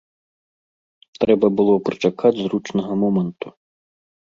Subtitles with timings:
[1.25, 3.47] Трэба было прычакаць зручнага моманту.